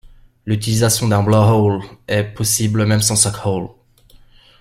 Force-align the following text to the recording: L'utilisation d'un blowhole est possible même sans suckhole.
L'utilisation 0.47 1.07
d'un 1.07 1.21
blowhole 1.21 1.83
est 2.07 2.23
possible 2.23 2.87
même 2.87 3.03
sans 3.03 3.15
suckhole. 3.15 3.69